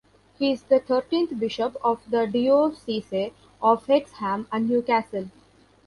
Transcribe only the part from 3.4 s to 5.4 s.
of Hexham and Newcastle.